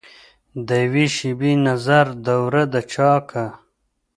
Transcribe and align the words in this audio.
دیوي 0.67 1.05
شیبي 1.15 1.51
نظر 1.67 2.05
دوره 2.27 2.63
دچاکه 2.73 3.45